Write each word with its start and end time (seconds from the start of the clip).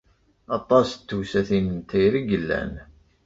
Aṭas 0.57 0.87
n 0.95 0.99
tewsatin 1.07 1.65
n 1.77 1.79
tayri 1.89 2.21
i 2.21 2.27
yellan. 2.29 2.73